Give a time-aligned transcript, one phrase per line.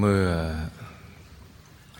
[0.00, 0.28] เมื่อ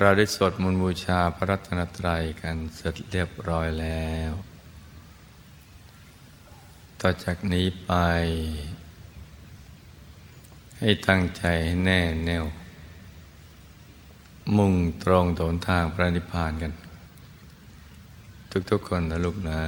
[0.00, 4.32] เราได้สวดมนต์บูชาพระรัตนตรัยกันเสร็จเรียบร้อยแล้ว
[7.00, 7.92] ต่อจากนี้ไป
[10.78, 12.44] ให้ตั้งใจให้แน่แน่ว
[14.56, 16.72] มุ่งตรงตนทางพระนิพพานกัน
[18.70, 19.60] ทุกๆคนนะลูกนะ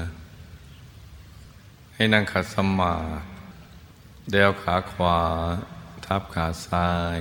[1.94, 3.02] ให้นั่งขัดสมาธิ
[4.30, 5.18] เดวขาขวา
[6.04, 7.20] ทับขาซ้าย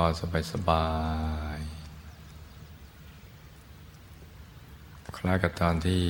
[0.00, 0.86] อสบายสบา
[1.56, 1.58] ย
[5.16, 6.04] คล้ายกับตอนที่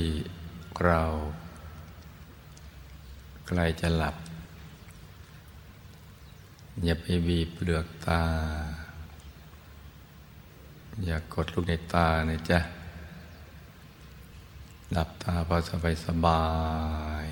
[0.85, 1.01] เรา
[3.47, 4.15] ใกล้จะหลับ
[6.83, 8.23] อย่าไปบีบเปลือกตา
[11.05, 12.59] อย่ากดลูกในตานะจ๊ะ
[14.91, 16.43] หลับตาพอสบายสบา
[17.25, 17.27] ย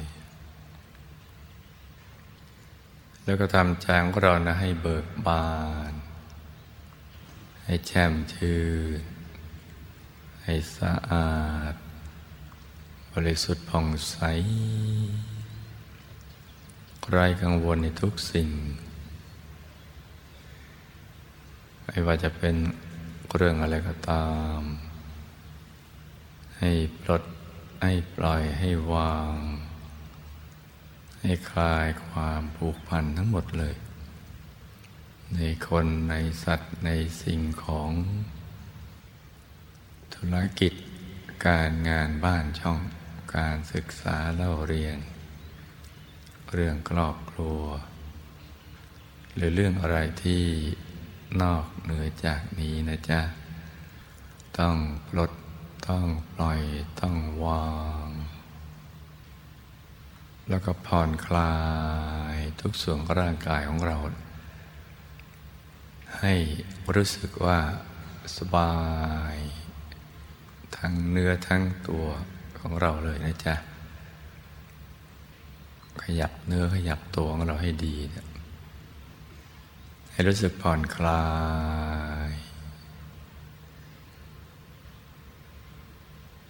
[3.23, 5.45] แล้วก็ทำใจของเรานะให้เบิกบา
[5.91, 6.04] น
[7.65, 8.59] ให้แช่มชื่
[8.99, 9.01] น
[10.43, 11.33] ให้สะอา
[11.71, 11.73] ด
[13.13, 14.17] บริสุทธิ์ผ่องใส
[17.11, 18.49] ไร้กังวลในทุกสิ่ง
[21.85, 22.55] ไม่ว่าจะเป็น
[23.35, 24.59] เรื่องอะไรก็ตาม
[26.59, 27.23] ให้ปลด
[27.83, 29.33] ให้ปล่อย ให้วาง
[31.21, 33.75] ให้คลายความผูกพันทั้งหมดเลย
[35.33, 36.89] ในคนในสัตว์ใน
[37.23, 37.91] สิ่งของ
[40.13, 40.73] ธุรกิจ
[41.47, 42.79] การงานบ้านช่อง
[43.35, 44.97] การศึกษาเล่าเรียน
[46.53, 47.61] เรื่องครอบครัว
[49.35, 50.43] หรือเรื่องอะไรที่
[51.41, 53.21] นอกเหนือจากนี้นะจ๊ะ
[54.59, 54.75] ต้อง
[55.09, 55.31] ปลด
[55.87, 56.61] ต้องปล่อย
[57.01, 57.67] ต้องวา
[58.07, 58.09] ง
[60.49, 61.55] แล้วก็ผ่อนคลา
[62.33, 63.97] ยทุกส่วนร่างกายของเรา
[66.27, 66.39] ให้
[66.95, 67.59] รู้สึกว่า
[68.37, 68.73] สบา
[69.33, 69.37] ย
[70.77, 72.05] ทั้งเนื้อทั้งตัว
[72.59, 73.55] ของเราเลยนะจ๊ะ
[76.03, 78.27] ขยับเนื้อขยับตัวของเราให้ดีนะ
[80.11, 81.25] ให้รู้สึกผ่อนคลา
[82.29, 82.31] ย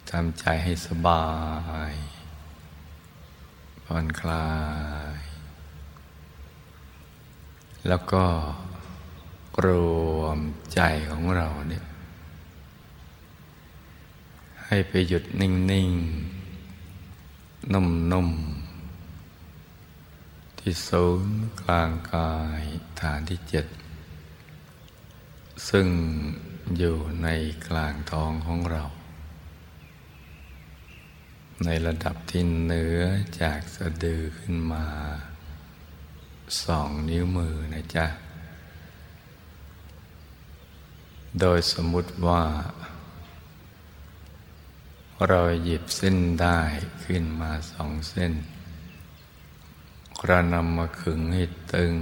[0.10, 1.26] ทำใจให้สบา
[1.92, 1.94] ย
[3.86, 4.50] ผ่อนคลา
[5.16, 5.20] ย
[7.88, 8.24] แล้วก็
[9.66, 9.68] ร
[10.20, 10.40] วม
[10.74, 10.80] ใจ
[11.12, 11.86] ของเราเนี่ย
[14.66, 22.64] ให้ไปหยุดนิ่งๆ นุ่มๆ ที่ศูนย์กลางกาย
[23.02, 23.66] ฐานที่เจ็ด
[25.70, 25.88] ซึ่ง
[26.78, 27.28] อยู่ใน
[27.68, 28.84] กลางท้องของเรา
[31.66, 33.02] ในระดับที่เหนือ
[33.42, 34.86] จากสะดือขึ้นมา
[36.64, 38.06] สองนิ้วมือนะจ๊ะ
[41.42, 42.44] โดยสมมุติว่า
[45.28, 46.60] เราหยิบเส้นได้
[47.04, 48.34] ขึ้นมาสองเส้น
[50.26, 51.44] เรานำมาขึงให้
[51.74, 51.94] ตึง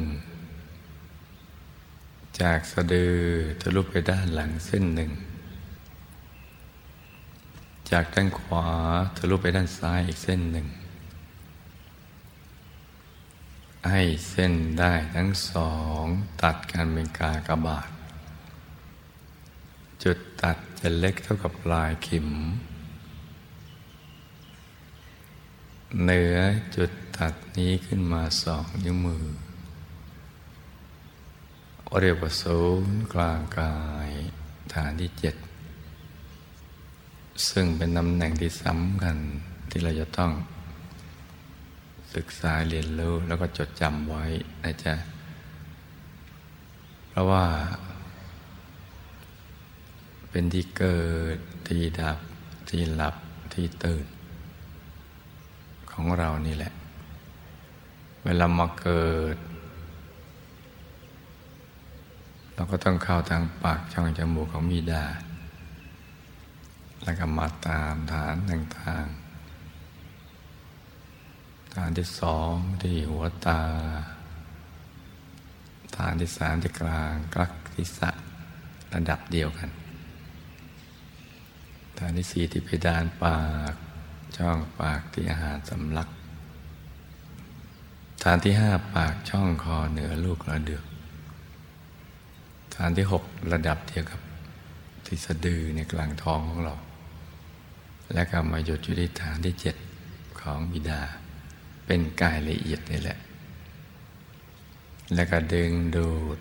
[2.40, 3.18] จากสะดือ
[3.62, 5.12] ทะลุไปด้านหลังเส้นหนึ่ง
[7.92, 8.68] จากด้านขวา
[9.18, 10.68] ทะลุไปด้านซ้ายอีกเส้นหนึ่ง
[13.90, 16.04] ให้เส้นได้ทั้งสอง
[16.42, 17.90] ตัดกันเป็นกากบาท
[20.04, 22.28] จุดตัดจะเล็กเท่ากับปลายเข็ม
[26.02, 26.38] เหนือ
[26.76, 29.26] จุดตัดนี้ขึ้นมาสองนิ้วมือ
[32.02, 33.76] เรียกว่าศูนย์กลางกา
[34.08, 34.10] ย
[34.74, 35.36] ฐานที่เจ็ด
[37.50, 39.18] ซึ่งเป็นตำแหน่งที่สำคัญ
[39.70, 40.32] ที่เราจะต้อง
[42.16, 44.26] ศึกษาเรียนรู้แล้วก็จดจำไว้
[44.64, 44.94] นะจ๊ะ
[47.10, 47.46] เพราะว่า
[50.36, 51.04] เป็นที่เกิ
[51.36, 51.38] ด
[51.68, 52.18] ที่ดับ
[52.70, 53.16] ที่หลับ
[53.54, 54.06] ที่ตื่น
[55.92, 56.74] ของเรานี่แหละ
[58.26, 59.38] เวลามาเกิด
[62.54, 65.06] เราก็ต้องเข้าทางปากช่องจมูกของมีดา
[67.04, 73.62] แล้วก็มาตามฐานต่างๆฐานที่สองที่หัวตา
[75.96, 78.10] ฐานที่สามจะกลางกลักทิศะ
[78.94, 83.40] ระดับเดียวกันานที่สี่ที่เพดานปา
[83.72, 83.74] ก
[84.38, 86.10] ช่องปากที่อาหารสำลัก
[88.24, 90.86] ฐานที่ห้าปากช่องคอเหนือลูกระเดือก
[92.76, 93.24] ฐานที่หก
[93.54, 94.20] ระดับเดียวกับ
[95.06, 96.76] ที่สะดือในกลางท้องของเรา
[98.14, 99.76] และก็มาหยุดอยู่ที่ฐานที่เจ็ด
[100.40, 101.02] ของบิดา
[101.86, 103.20] เป็นกายละเอียดนี่แหละ
[105.14, 106.40] แล้วก็ดึงดูด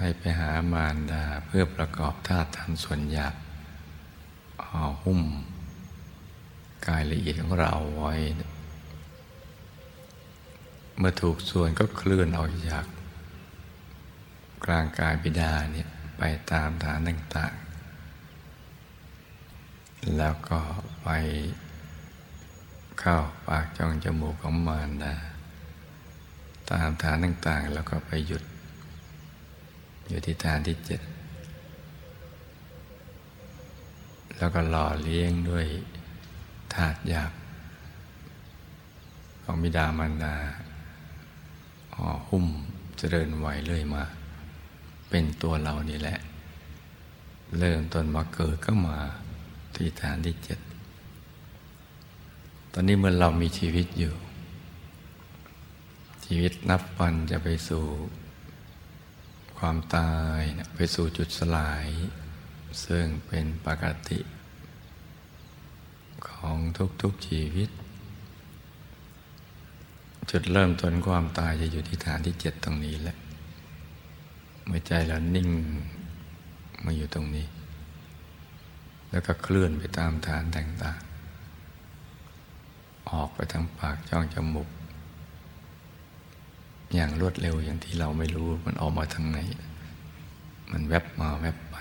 [0.00, 3.34] ให้ไปหามารดาเพื่อประกอบธาตุทำส่วนหยาบ
[5.02, 5.20] หุ้ม
[6.86, 8.14] กายละเอียดของเราไว้
[10.98, 12.84] เมื่อถูกส่วนก็เคลื่อนออกจาก
[14.64, 20.58] กลางกายบิดาเนี่ยไปตามฐานต่างๆ แล้วก็
[21.02, 21.08] ไป
[23.00, 25.14] เข้าปากจองจมูกของมารดา
[26.70, 28.42] ตามฐานต่างๆ แล้วก็ไปหยุด
[30.08, 31.00] อยู่ที่ฐานที่เจ็ด
[34.38, 35.66] แล้วก็หล่อเลี้ยงด้วย
[36.74, 37.32] ถาดหยาบ
[39.42, 40.34] ของบิดามารดา
[41.94, 42.46] ห่อหุ้ม
[42.98, 44.04] เจริญไหวเรื่อยมา
[45.10, 46.18] เป็นตัวเรานี่แหละ
[47.58, 48.98] เริ่มต้นมาเกิดก็มา
[49.74, 50.58] ที่ฐานที่เจ็ด
[52.72, 54.14] ตอนนี้เมื่อเรามีชีวิตอยู่
[56.24, 57.84] ชีวิตนับวันจะไปสู่
[59.58, 60.40] ความตาย
[60.76, 61.86] ไปสู่จุดสลาย
[62.84, 64.18] ซึ่งเป็นปกติ
[66.28, 66.56] ของ
[67.02, 67.68] ทุกๆชีวิต
[70.30, 73.16] จุดเริ่มต้นความตายจะอยู่ที่ฐานที่เจ็ดตรงนี้แหละ
[74.66, 75.48] เมื่อใจเรานิ่ง
[76.84, 77.46] มาอยู่ตรงนี้
[79.10, 84.68] แล้วก็เคลื่อนไปตามฐานต่างๆ ออกไปทางปากช่องจมูก
[86.94, 89.38] อย่างรวดเร็วอย่างที่เราไม่รู้มันออกมาทางไหน
[90.70, 91.76] มันแวบมาแวบไป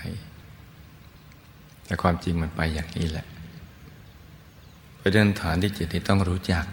[1.85, 3.25] แต่ความจริงมันไปอย่างนี้แหละ
[4.97, 6.65] เพระเดินฐานที่จิตนี้ต้องรู้จัก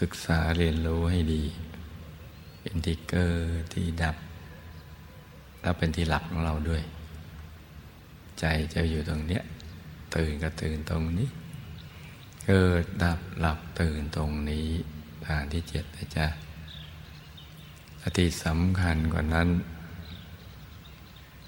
[0.00, 1.42] ศึกษาเรียนรู้ให้ดี
[2.60, 3.28] เป็นที่เกิ
[3.58, 4.16] ดที่ดับ
[5.60, 6.82] แล้วเป็นที่หลับของเราด้วย
[8.40, 8.44] ใจ
[8.74, 9.42] จะอยู่ตรงเนี้ย
[10.14, 11.28] ตื่นก็ตื่นตรงนี้
[12.46, 14.68] เกิดดับหลับตื่นตรงนี้
[15.26, 16.26] ฐานที่เจ็ดนะจ๊ะ
[18.02, 19.48] สติสำคัญกว่านั้น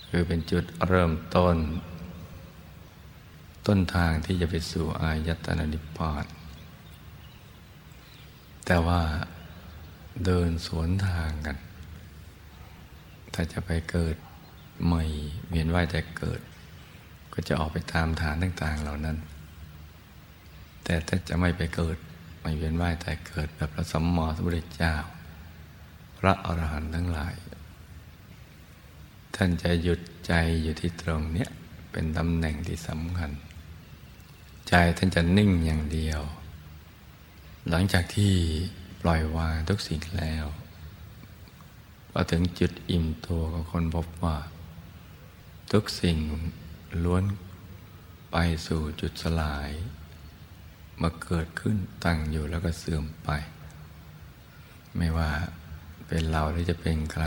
[0.08, 1.56] คือเป็นจุดเริ่มต้น
[3.66, 6.24] ต้นทางที่จะไปสู่อายตนะนิพพาน
[8.66, 9.00] แต่ว่า
[10.24, 11.56] เดินสวนทางกัน
[13.34, 14.16] ถ้าจะไปเกิด
[14.84, 15.04] ใหม่
[15.48, 16.40] เวียนว่ายแต่เกิด
[17.32, 19.16] ก็จะออกไปตามฐานต่างๆเหล่านั้น
[20.84, 21.96] แต่ถ้าจะไม่ไปเกิด
[22.40, 24.94] ไม่เวียนว่ายแต่เกิดแบบพระสัมมาสัมพุทธเจ้า
[26.18, 27.34] พระอรหันต์ทั้งหลาย
[29.34, 30.32] ท่านจะหยุดใจ
[30.62, 31.50] อยู่ที่ตรงเนี้ย
[31.92, 33.30] เป็นตำแหน่งที่สำคัญ
[34.68, 36.22] ใจท่านจะนิ่งอย่างเดียว
[37.70, 38.32] หลังจากที่
[39.00, 40.44] ปล่อยวางทุกสิ่งแล้ว
[42.10, 44.36] พอถึงจุดอิ่มตัวของคนพบว่า
[45.72, 46.18] ทุกสิ่ง
[47.04, 47.24] ล้วน
[48.30, 48.36] ไป
[48.66, 49.70] สู่จุดสลาย
[51.00, 53.30] มาเกิดขึ้นตั้งอยู่แล้วก็เสื่อมไป
[54.96, 55.30] ไม่ว่า
[56.06, 57.26] เป็นเราหรือจะเป็นใคร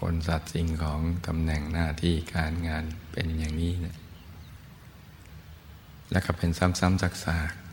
[0.00, 3.99] คนสัตว์สิ่งของตำแหน่งหน้าที่การงานเป็นอย่างนี้เนะ
[6.10, 7.70] แล้วก็เป็นซ้ำๆซักๆ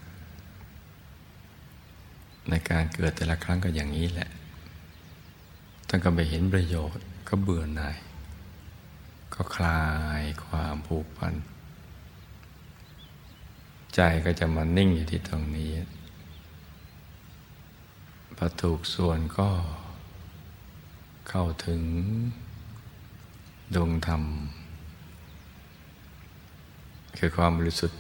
[2.50, 4.30] ในการเกิดแต่ละครั้งก็อย่างนี้แหละ
[5.88, 7.98] ท่านก็ไปเห็นประโยชน์ก็เบื่อหน่าย
[9.34, 9.84] ก็คลา
[10.20, 11.34] ยความผูกพัน
[13.96, 15.72] ใจก็จะมานิ่งอยู่ที่ตรงนี้
[18.38, 19.50] พอถูกส่วนก็
[21.30, 21.82] เข้าถึง
[23.76, 24.24] ดวงธรรม
[27.18, 28.00] คือความบริสุทธิ์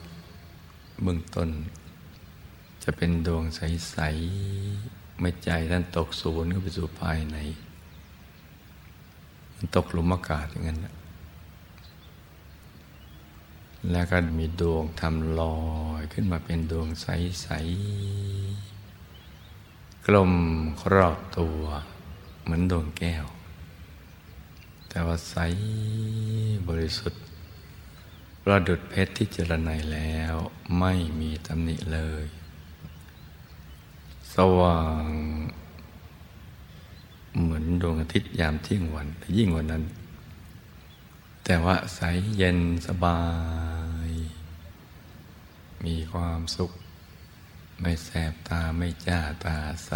[1.04, 1.50] เบื้องต้น
[2.84, 3.98] จะเป็นดวงใส
[4.58, 7.38] ๆ ไม่ใจท่านตกศูนย์เข้าไปสู่ภายใน
[9.56, 10.80] มันตกหลุมอากาศอย่างนั้น
[13.92, 15.58] แล้วก็มีดวงทำลอ
[16.00, 17.48] ยขึ้นมาเป็นดวงใส
[18.74, 20.34] ๆ กลม
[20.82, 21.62] ครอบตัว
[22.44, 23.25] เหมือนดวงแก้ว
[24.89, 25.36] แต่ว่าใส
[26.68, 27.22] บริสุทธิ์
[28.50, 30.36] ประดุดเพชรที่เจรไนแล้ว
[30.80, 32.25] ไม่มีตำหนิเลย
[34.34, 35.04] สว่าง
[37.39, 39.84] เหมือนดวงอาทิตย์ยามเที่ยงวันแต่ยิ่งกว่านั้น
[41.44, 42.00] แต่ว่าใส
[42.38, 43.22] เย็นสบา
[44.10, 44.12] ย
[45.86, 46.72] มีความสุข
[47.82, 49.92] ไม่แสบตาไม่จ้าตาใส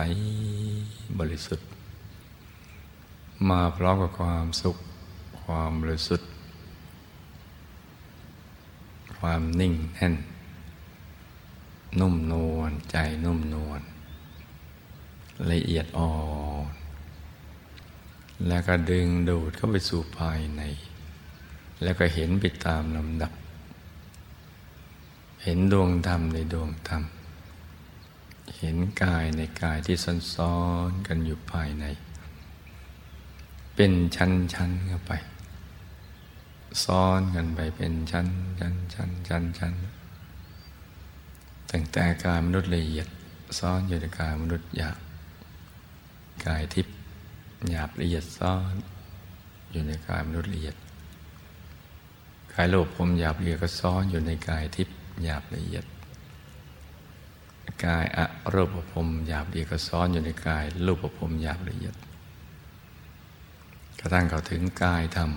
[1.20, 1.67] บริสุทธิ์
[3.50, 4.77] มาพร้อมกับความสุข
[5.41, 6.30] ความบริสุทธิ์
[9.21, 10.15] ความนิ่งแน่น
[11.99, 13.81] นุ่มนวลใจนุ่มนวล
[15.51, 16.11] ละเอียดอ่อ
[16.69, 16.73] น
[18.47, 20.61] แล้วก็ดึงดูดเข้าไปสู่ภายใน
[21.83, 23.31] แล้วก็เห็นไปตามลำดับ
[25.43, 27.03] เห็นดวงธรรมในดวงธรรม
[28.57, 29.95] เห็นกายในกายที่
[30.35, 30.57] ซ้อ
[30.89, 31.85] นๆกันอยู่ภายใน
[33.75, 35.13] เป็นชั้นๆเข้าไป
[36.83, 38.27] ซ้อนกันไปเป็นชั้น
[38.59, 39.73] ชั้นชั้นชั้นชั้น
[41.71, 43.07] ตั้งแต่กายมนุษย์ละเอียด
[43.59, 44.97] ซ้อนอยู่ในกายมนุษย์หยาบ
[46.45, 46.95] กายทิพย์
[47.69, 48.73] หยาบละเอียดซ้อน
[49.71, 50.75] อยู่ในกายมนุษย์ละเอียด
[52.53, 55.85] กายโลภพรมหยาบละเอียดก็ซ้อนอยู่ในกายทิพย์หยาบละเอียด
[57.85, 61.95] กายอะรูปภพหยาบละเอียดก็ซ้อนอยู่ในกายรูปภพหยาบละเอียด
[63.99, 65.31] กระทั่งเขาถึงกายธรรม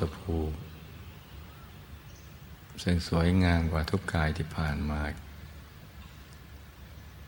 [0.00, 0.36] ตภู
[2.82, 5.00] ซึ่งสวยงามกว่าทุกกายที่ผ่านมา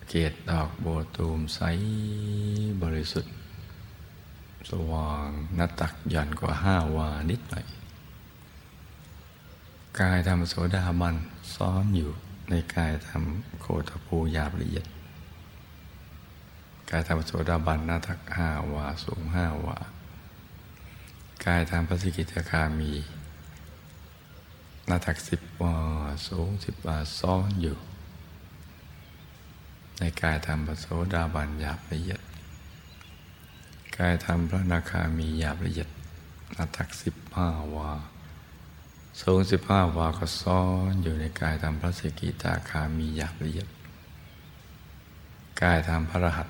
[0.09, 0.87] เกตดอกโบ
[1.17, 1.61] ตูมใส
[2.83, 3.35] บริสุทธิ์
[4.71, 7.67] สว่างนัตักหย่อนกว่าห้าวานิดหน่อย
[10.01, 11.15] กายธรรมโสดาบัน
[11.55, 12.11] ซ้อนอยู่
[12.51, 13.23] ในกายธรรม
[13.61, 14.87] โคตภูยาบละเอียด
[16.91, 19.77] กายธรรมโสดาบันนาทักห้าวาสูงห้าวา
[21.47, 22.93] กายทางพระสิกิตคามี
[24.87, 25.77] หน้าถักสิบวา
[26.29, 27.77] สูงสิบวาซ้อนอยู่
[29.99, 32.21] ในกายธรรมพระโสดาบันหยาบละเอียด
[33.99, 35.89] กายธรรมพระนาคามีหยาบละเอียด
[36.53, 37.91] หน้าถักสิบห้าวา
[39.21, 43.69] สูงสิบห้าวาก็ซ้อนอยู่ในกายธรรมพระสิกิตาคามีหยาบละเอียด
[45.63, 46.49] กายธรรมพระรหัส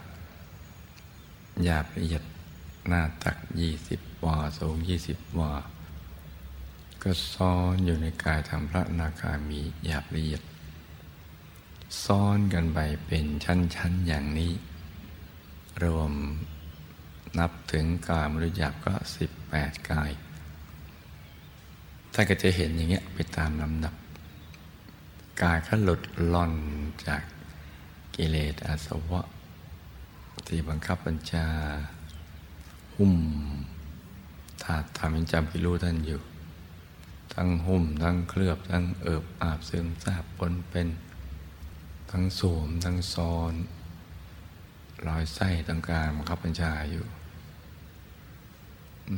[1.64, 2.22] หยาบละเอียด
[2.88, 5.52] หน้าตักยี่สิบวาสูงยี่สิบวา
[7.02, 10.42] ก็ซ้อนอยู่ในกายธรรมพระนาคามีหยาบละเอียด
[12.04, 14.52] ซ้อนกันไปเป็นชั้นๆอย่างนี้
[15.84, 16.12] รวม
[17.38, 20.10] นับถึงกายมรุยาบก็สิบแปดกาย
[22.12, 23.94] ท่านก็จะเห็นอย่างเงี้ยไปตามลำดับ
[25.42, 26.02] กายก็หลุด
[26.32, 26.52] ล่อน
[27.06, 27.22] จาก
[28.16, 29.26] กิเลสอาสวะ
[30.46, 31.46] ที่บังคับบัญชา
[32.96, 33.14] หุ้ม
[34.62, 36.20] ถ้าทำยังจำพิรู้ท่านอยู่
[37.34, 40.88] ทั้งหุ้ม ทั้งเคลือบ ทั้งเอิบอาบซึมซาบปนเป็น
[42.10, 43.54] ทั้งสวม ทั้งซ้อน
[45.06, 47.04] รอยไส้ตรงกลางบังคับบัญชาอยู่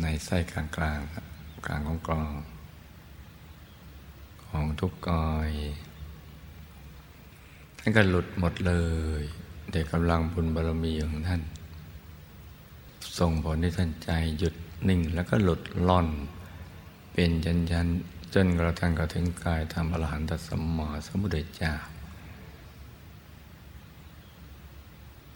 [0.02, 1.00] ในไส้กลางกลาง
[1.66, 2.32] กลางของกลอง
[4.46, 5.50] ของทุกกอย
[7.78, 8.74] ท่านก็หลุดหมดเล
[9.20, 9.22] ย
[9.72, 11.42] เด็กกำลังบุญบารมีของท่าน
[13.18, 14.54] ส่งผลให้ท่านใจหยุด
[14.88, 16.08] นิ่งแล้วก็หลุดล่อน
[17.12, 17.88] เป็นยันยัน
[18.34, 21.72] จนกระทั่งกระถึงกายธรรมอรหันตสมมาสมุทรเจ้า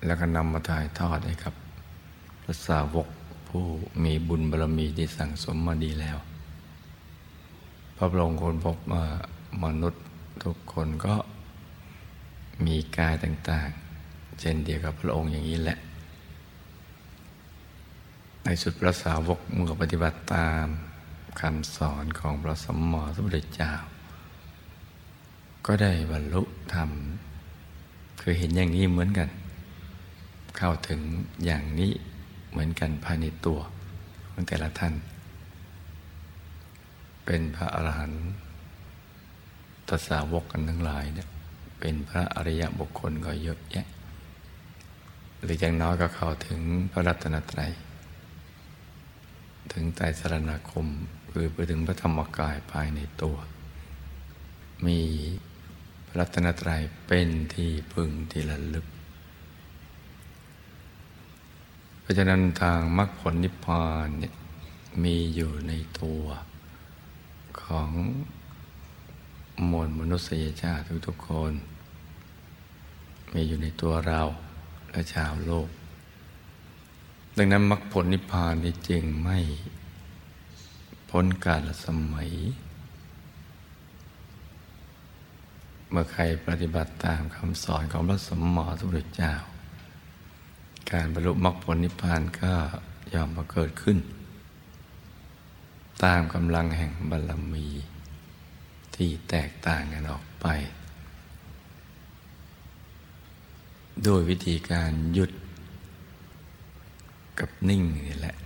[0.04, 1.54] แล้วก็นำมาถ่ายทอดให้กับ
[2.42, 3.08] พระสาวก
[3.48, 3.64] ผู้
[4.04, 6.18] มีบุญบารมีที่สั่งสมมาดีแล้ว
[7.96, 9.04] พระพระองค์คนพบว่า
[9.64, 10.02] มนุษย์
[10.42, 11.14] ทุกคนก็
[12.66, 15.78] มีกายต่างๆ เช่นเดียวกับพระองค์อย่างนี้แหละ
[18.44, 20.66] ในสุดพระสาวกเมื่อปฏิบัติตาม
[21.40, 23.72] คำสอนของพระสมมอสมุทรเจ้า
[25.66, 26.42] ก็ได้บรรลุ
[26.74, 26.90] ธรรม
[28.20, 29.28] คือเห็นอย่างนี้เหมือนกัน
[30.56, 31.00] เข้าถึง
[31.44, 31.92] อย่างนี้
[32.50, 33.58] เหมือนกันภายในตัว
[34.30, 34.94] ของแต่ละท่าน
[37.24, 38.12] เป็นพระอรหัน
[39.88, 41.28] ตสาวกกันทั้งหลายเนี่ย
[41.80, 43.86] เป็นพระอริยบุคคลก็เยอะแยะ
[45.42, 46.60] หรืออย่างน้อยก็เข้าถึง
[46.92, 47.72] พระรัตนตรัย
[49.72, 50.86] ถึงใจสรณคม
[51.32, 53.36] คือไปถึงพระธรรมกายภายในตัว
[54.86, 55.00] มี
[56.06, 58.86] พระรัตนตรัยเป็นที่พึ่งที่ระลึก
[62.00, 64.34] เพราะฉะนั้นทางมรรคผลนิพพานเนี่ย
[65.04, 66.24] มีอยู่ในตัว
[67.62, 67.90] ของ
[69.70, 71.52] มวลมนุษยชาติทุกๆคน
[73.34, 74.22] มีอยู่ในตัวเรา
[74.90, 75.68] และชาวโลก
[77.36, 79.38] ดังนั้นมรรคผลนิพพานนี่จึงไม่
[81.10, 82.30] พ้นกาลสมัย
[85.90, 89.32] เมื่อใครปฏิบัติตามคำสอนของพระสมมอสุรเจ้า
[90.90, 92.52] การบรรลุมรรคผลนิพพานก็
[93.14, 93.98] ยอมมาเกิดขึ้น
[96.04, 97.66] ตามกำลังแห่งบารมี
[98.94, 100.46] ที่แตกต่างกันออกไป
[104.04, 105.30] โดยวิธีการหยุด
[107.38, 108.36] กับนิ่งนี่แหละ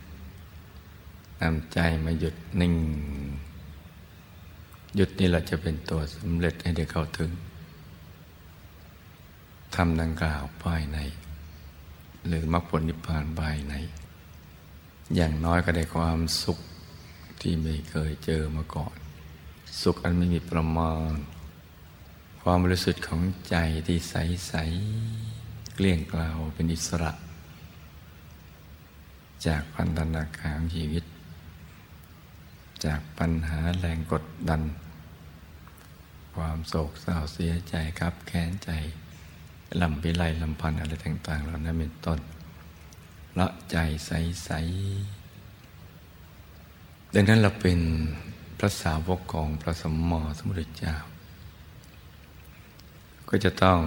[1.40, 2.74] นำใจมาหยุดนิ่ง
[4.96, 7.30] หยุดนี่เราจะเป็นตัวสำเร็จให้ได้เข้าถึง
[9.74, 10.98] ทำดังกล่าวภายใน
[12.26, 13.74] หรือมรรคผลนิพพานภายใน
[15.14, 16.58] อย่างน้อยก็ได้ความสุข
[17.40, 18.96] ที่ไม่เคยเจอมาก่อน
[19.82, 21.12] สุขอันไม่มีประมาณ
[22.42, 24.14] ความบริสุทธิ์ของใจที่ใส
[24.48, 24.54] ใส
[25.74, 27.12] เกลี้ยงกล่าเป็นอิสระ
[29.46, 31.04] จากพันธนาการชีวิต
[32.84, 34.62] จากปัญหาแรงกดดัน
[36.34, 38.70] ความโศกเศร้าเสียใจครับแค้นใจ
[39.80, 42.18] ลำพิไลลำพันอะไรต่าง ๆ เหล่านั้นเป็นต้น
[43.38, 43.76] ละใจ
[44.06, 44.50] ใส
[45.52, 47.80] ๆ ดังนั้นเราเป็น
[48.58, 50.94] พระสาวกของพระสมมอสมุทรเจ้า
[53.28, 53.80] ก็จะต้อง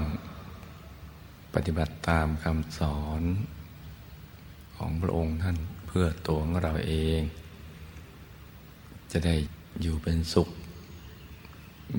[1.53, 3.21] ปฏิบัติตามคำสอน
[4.79, 5.57] ของพระองค์ท่าน
[5.87, 7.21] เพื่อตัวของเราเอง
[9.11, 9.35] จะได้
[9.81, 10.49] อยู่เป็นสุข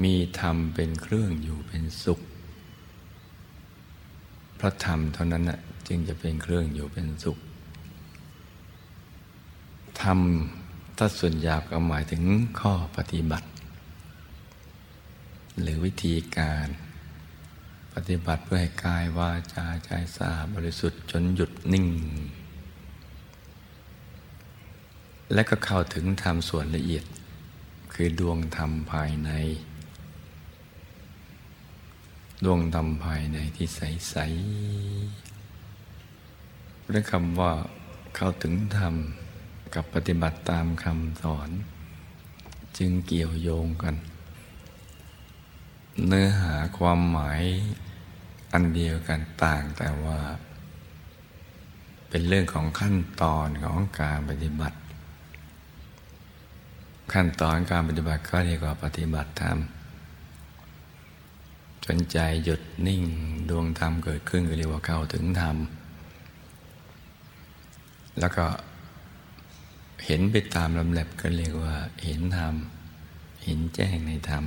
[0.03, 2.21] มีธรรมเป็นเครื่องอยู่เป็นสุข
[4.61, 5.59] พระธรรมเท่านั้นนะ
[5.89, 7.39] จึงจะเป็นเครื่องอยู่เป็นสุข
[10.03, 10.19] ธรรม
[10.97, 12.23] ถ้าส่วนหยาบก็หมายถึง
[12.61, 13.49] ข้อปฏิบัติ
[15.61, 16.67] หรือวิธีการ
[17.95, 21.87] ปฏิบัติเพื่อให้กายวาจาใจสะอาดบริสุทธิ์จนหยุดนิ่ง
[25.35, 27.05] และก็เข้าถึงธรรมส่วนละเอียด
[27.95, 29.31] คือดวงธรรมภายใน
[32.45, 37.53] ดวงธรรมภายในที่ใสๆเรื่องคำว่า
[38.15, 38.95] เข้าถึงธรรม
[39.75, 41.51] กับปฏิบัติตามคำสอน
[42.79, 43.97] จึงเกี่ยวโยงกัน
[46.07, 47.43] เนื้อหาความหมาย
[48.53, 50.19] อันเดียวกันต่างแต่ว่า
[52.09, 54.79] เป็นเรื่องของขั้นตอนของการปฏิบัติ
[57.13, 59.59] ขั้นตอนการปฏิบัติก็เรียกว่าปฏิบัติธรรม
[61.85, 63.03] จนใจหยุดนิ่ง
[63.49, 65.57] ดวงธรรมเกิดขึ้นก็เรียกว่าเข้าถึงธรรม
[68.21, 68.47] แล้วก็
[70.05, 72.55] เห็นไปตามลำดับก็เรียกว่าเห็นธรรม
[73.45, 74.45] เห็นแจ้งในธรรม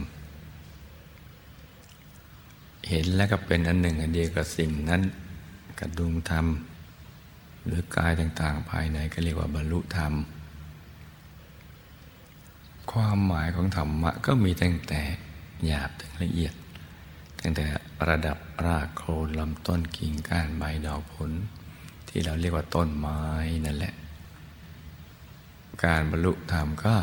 [2.89, 5.01] เห็นแล้วก็เป็นอันหนึ่งอันเดียวกับสิ่งนั้น
[5.79, 6.45] กับดวงธรรม
[7.65, 10.13] หรือกายต่างๆ ภายในก็เรียกว่าบรรลุธรรม
[12.93, 15.01] ความหมายของธรรมะก็มีตั้งแต่
[15.65, 16.53] หยาบถึงละเอียด
[17.39, 17.65] ตั้งแต่
[18.09, 21.31] ระดับรากโคนลำต้นกิ่งก้านใบดอกผล
[22.09, 23.21] ที่เราเรียกว่าต้นไม้
[23.65, 23.93] นั่นแหละ
[25.83, 26.95] การบรรลุธรรมก็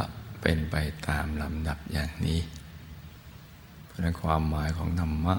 [0.42, 0.76] เป็นไป
[1.08, 2.40] ตามลำดับอย่างนี้
[3.86, 5.36] เพราะนั้นความหมายของธรรมะ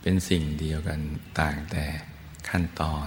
[0.00, 1.00] เป็นสิ่งเดียวกัน
[1.40, 1.86] ต่างแต่
[2.48, 3.06] ขั้นตอน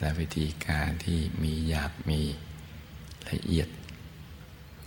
[0.00, 2.20] และวิธีการที่มีหยาบมี
[3.30, 3.68] ละเอียด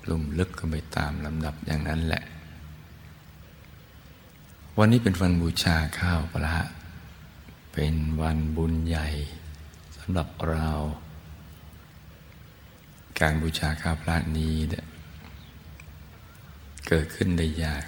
[0.09, 2.23] ลุ่มลึกกันไปตามลำดับอย่างนั้นแหละ
[4.77, 6.57] วันนี้เป็นวันบูชาข้าวปลา
[7.73, 9.07] เป็นวันบุญใหญ่
[9.97, 10.69] สำหรับเรา
[13.19, 14.55] การบูชาข้าวพระนี้
[16.87, 17.85] เกิดขึ้นได้ยาก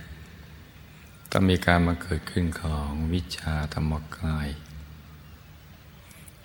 [1.31, 4.49] ต้องมีการมาเกิดขึ้นของวิชาธรรมกาย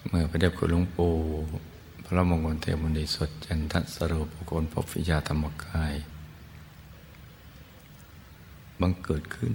[0.08, 1.14] เมื่อพระเดชคุณหลวงปู่
[2.08, 5.94] พระมงคลเทพมุนีสดจันทสรุปโกนพบวิชาธรรมกาย
[8.80, 9.52] บังเกิดขึ้น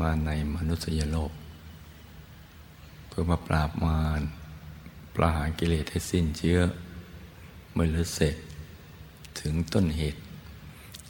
[0.00, 1.32] มาในมนุษยโลก
[3.08, 4.22] เพื่อมาปราบมาร
[5.14, 6.60] ปราหารกิเลสให้สิ้นเชื้อ
[7.72, 8.36] เมื่อเสร็จ
[9.40, 10.20] ถึงต้นเหตุ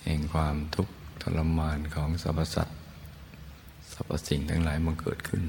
[0.05, 2.79] แห่งความทุกข์ทรมานของสรรพสัตว์
[3.93, 5.45] สรรพสิ่งทั้งหลายมันเกิดขึ้น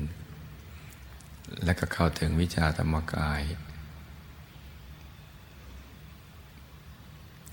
[1.64, 3.42] และก็เข้าถึงวิชาธรรมกาย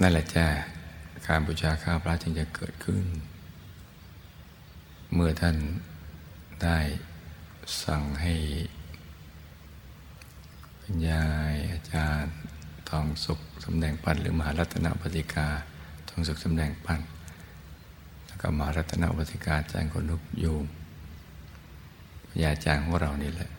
[0.00, 0.46] นั่นแหละจ้า
[1.26, 3.04] การบูชาข้าพระจึงจะเกิดขึ้น
[5.12, 5.56] เมื่อท่าน
[6.62, 6.78] ได้
[7.82, 8.34] สั่งให้
[10.80, 12.34] ปัญญายอาจารย์
[12.90, 15.48] ทองสุขสำแดงปันหรือมหารัตนปฏิกา
[16.08, 17.00] ทองสุขสำแดงปัน
[18.26, 20.66] แล้วก็มหารัตนปฏิกาอาจารย์คนลุกยูม
[22.42, 23.50] ยาจารย์ของเรานี่แหละ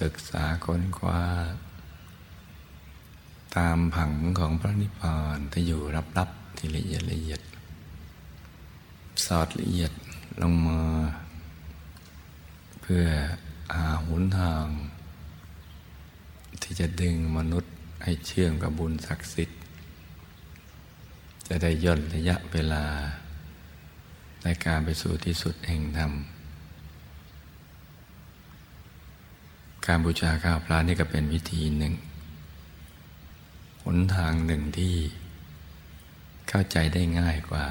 [0.00, 1.20] ศึกษาค้นคว้า
[3.56, 5.80] ตามผังของพระนิพพานที่อยู่
[6.18, 7.40] รับๆที่ละเอียดละเอียด
[9.26, 9.92] สอดละเอียด
[10.42, 10.80] ลงมา
[12.80, 13.04] เพื่อ
[13.74, 14.66] หาหุนทาง
[16.62, 17.72] ที่จะดึงมนุษย์
[18.04, 19.60] ให้เชื่อมกับบุญศักดิ์สิทธิ์
[21.48, 22.84] จะได้ย่นระยะเวลา
[24.42, 26.12] ในการไปสู่ที่สุดแห่งธรรม
[29.86, 31.94] การบูชาข้าวพระนี่ก็เป็นวิธีหนึ่ง
[33.84, 34.94] หนทางหนึ่งที่
[36.48, 37.66] เข้าใจได้ง่ายกว่า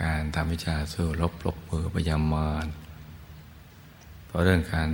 [0.00, 2.66] การทำวิชาสู้ลบปลบมือพยามาร
[4.26, 4.90] เพราะเรื่องการ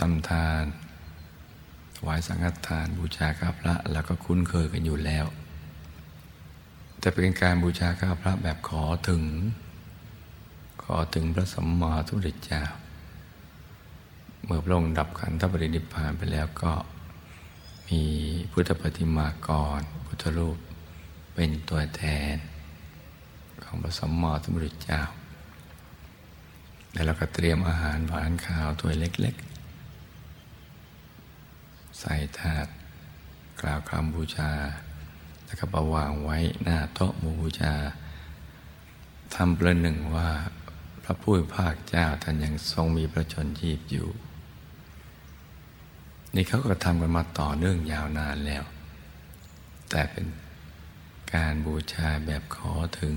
[0.00, 0.62] ทำทาน
[1.96, 5.26] ถวายสังฆทานบูชาข้าพระแล้วก็คุ้นเคยกันอยู่แล้ว
[7.00, 9.24] แต่เป็นการบูชาข้าพระแบบขอถึง
[10.82, 12.64] ขอถึงพระสัมมาสัมพุทธเจ้า
[14.44, 16.72] เมื่อพระองค์ดับขันธปรินิพพานไปแล้วก็
[17.88, 18.02] มี
[18.50, 19.48] พุทธปฏิมาก
[19.78, 20.58] ร พุทธรูป
[21.34, 22.02] เป็นตัวแท
[22.34, 22.36] น
[23.62, 25.00] ของพระสัมมาสัมพุทธเจ้า
[26.92, 29.48] แล้วเราก็เตรียมอาหารหวานข้าวถ้วยเล็ก ๆ
[31.98, 32.66] ใส่ถาด
[33.60, 34.50] กล่าวคำบูชา
[35.44, 37.74] แล้วก็ประวางไว้หน้าโต๊ะมูบูชา
[39.34, 40.30] ทำประหนึ่งว่า
[41.04, 44.08] พระผู้ภาคเจ้าท่านยังทรงมีพระชนชีพอยู่
[46.40, 48.64] นี่เขาก็ทำกันมาต่อเนื่องยาวนานแล้ว
[49.90, 50.26] แต่เป็น
[51.34, 53.16] การบูชาแบบขอถึง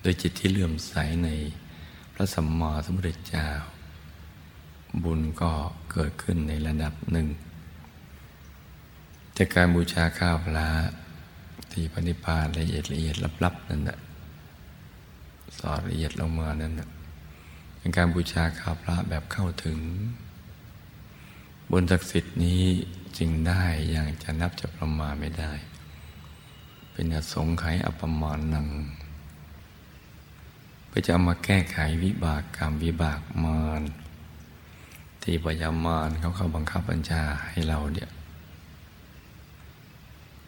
[0.00, 1.28] โดยจิตที่เลื่อมใสใน
[2.14, 3.48] พระสัมมาสัมพุทธเจ้า
[5.04, 5.52] บุญก็
[5.92, 7.28] เกิดขึ้นในระดับหนึ่ง
[9.36, 10.68] จากการบูชาข้าวพระ
[11.72, 13.98] ที่ปณิพานละเอียดละเอียดลับๆนั่นแหละ
[15.58, 16.88] สอดละเอียดลงมานั่นแหละ
[17.78, 19.80] เป็นการบูชาข้าวพระแบบเข้าถึง
[21.74, 22.62] บุญศักดิ์สิทธิ์นี้
[23.18, 25.52] จึงได้อย่างจะนับจะประมาณไม่ได้
[26.92, 28.68] เป็นอสงไขยอปมาณนัง
[30.86, 33.82] เพื่อจะเอามาแก้ไขวิบากกรรมวิบากมาร
[35.22, 38.10] ที่ปยามารเขาเข้าบังคับบัญชาให้เราเนี่ย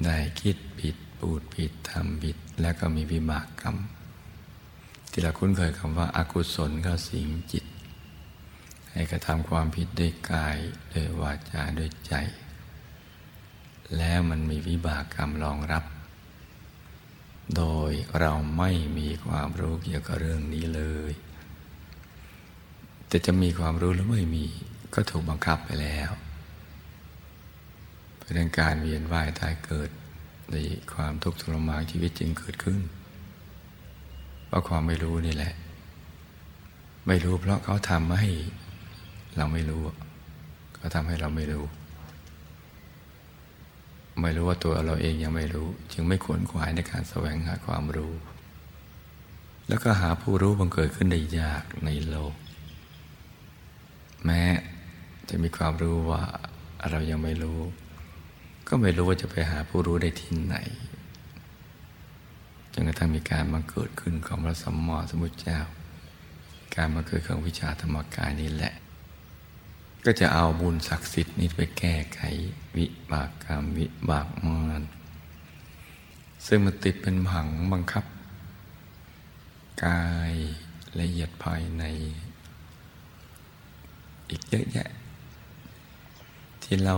[0.04, 3.76] ได้คิดผิดปูดผิดทำผิด แล้วก็มีวิบากกรรม
[5.10, 7.64] ที่เราคุ้นเคยคำว่าอากุศลเข้าสิงจิต
[8.94, 10.57] ให้กระทำความผิดด้วยกาย
[10.92, 12.14] ด้วยวาจาด้วยใจ
[13.96, 15.85] แล้วมันมีวิบากกรรมรองรับ
[17.57, 21.12] โดยเราไม่มีความรู้เกี่ยวกับเรื่องนี้เลย
[23.09, 24.46] แต่จะมีความรู้หรือไม่มี
[24.94, 26.11] ก็ถูกบังคับไปแล้ว
[28.18, 29.90] เป็นการเวียนว่ายตายเกิด
[30.50, 30.54] ใน
[30.94, 32.80] ความทุกข์ทรมานชีวิตจริงเกิดขึ้น
[34.46, 35.54] เพราะความไม่รู้นี่แหละ
[37.07, 38.28] ไม่รู้เพราะเขาทำให้
[39.36, 39.82] เราไม่รู้
[40.76, 41.64] ก็ทำให้เราไม่รู้
[44.20, 48.12] ไม่รู้ว่าตัวเราเองยังไม่รู้ จึงไม่ควรขวายในการแสวงหาความรู้
[49.68, 52.34] แล้วก็หาผู้รู้บังเกิดขึ้นได้ยากในโลก
[54.24, 54.42] แม้
[55.28, 56.22] จะมีความรู้ว่า
[56.90, 57.60] เรายังไม่รู้
[58.68, 60.56] ก็ไม่รู้ว่าจะไปหาผู้รู้ได้ที่ไหน
[62.72, 65.60] จนกระทั่งมีการมาเกิดขึ้นของพระสัมมาสัมพุทธเจ้า
[66.74, 68.74] การมาเกิดของวิชาธรรมกายนี่แหละ
[70.04, 72.20] ก็จะเอาบุญศักดิ์สิทธิ์นี้ไปแก้ไข
[72.76, 74.82] วิบากกรรมวิบากมาร
[76.46, 78.04] ซึ่งมันติดเป็นผังบังคับ
[79.84, 80.32] กาย
[81.00, 81.84] ละเอียดภายใน
[84.30, 84.88] อีกเยอะแยะ
[86.62, 86.96] ที่เรา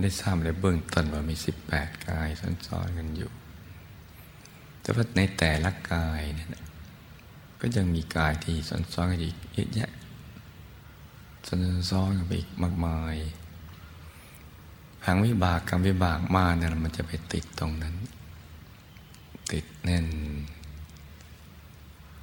[0.00, 2.28] ได้ทราบในเบื้องต้นว่ามีสิบแปดกาย
[2.66, 3.30] ซ้อนๆกันอยู่
[4.80, 6.48] แต่ว่าในแต่ละกายเนี่ย
[7.60, 9.90] ก็ยังมีกายที่ซ้อนๆกันอีกเยอะแยะ
[11.48, 13.16] ซันซ้อนกันไปอีกมากมาย
[15.04, 17.94] หางวิบากกรรมวิบากมาเนี่ยมันจะไปติดตรงนั้น
[19.52, 20.06] ติดแน่น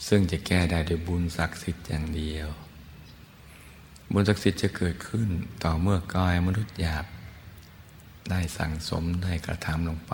[0.07, 2.49] ซึ่งจะแก้ได้ด้วยบุญศักดิ์สิทธิ์อย่างเดียว
[4.13, 5.29] บุญศักดิ์สิทธิ์จะเกิดขึ้น
[5.63, 7.05] ต่อเมื่อกายมนุษย์หยาบ
[8.29, 10.13] ได้สั่งสมได้กระทำลงไป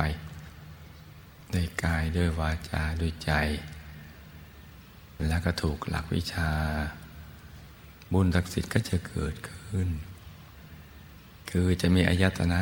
[1.54, 3.32] ด้วยกายด้วยวาจาด้วยใจ
[5.28, 6.50] แล้วก็ถูกหลักวิชา
[8.14, 9.90] บุญศักดิ์สิทธิ์ก็จะเกิดขึ้น
[11.50, 12.62] คือจะมีอายตนะ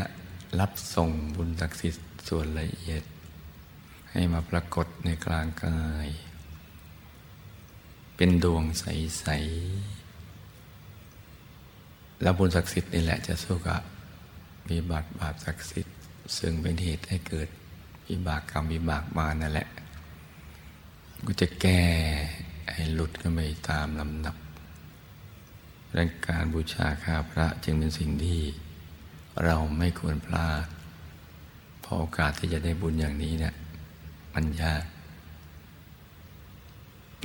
[0.60, 3.04] รับส่งบุญศักดิ์สิทธิ์ส่วนละเอียด
[4.12, 6.08] ให้มาปรากฏในกลางกาย
[8.16, 9.26] เป็นดวงใส
[10.46, 13.82] ๆ แล้วบุญศักดิ์สิทธิ์นี่แหละจะสู้กับ
[14.70, 15.96] วิบากบาปศักดิ์สิทธิ์
[16.38, 17.50] ซึ่งเป็นเหตุให้เกิด
[18.08, 19.68] วิบากกรรมวิบากมานั่นแหละ
[21.26, 21.82] ก็จะแก้
[22.72, 24.36] ให้หลุดกันไปตามลำดับ
[25.96, 28.42] และการบูชาข้าพระจึงเป็นสิ่งที่
[29.44, 30.66] เราไม่ควรพลาด
[31.82, 33.56] เพราะโอกาสที่จะได้บุญอย่างนี้เนี่ย
[34.34, 34.84] มันยาก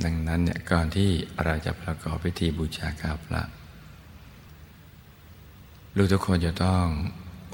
[0.03, 1.09] ดังนั้นเนี่ยก่อนที่
[1.43, 3.41] เราจะประกอบพิธีบูชาข้าพระ
[5.95, 6.85] ลูกทุกคนจะต้อง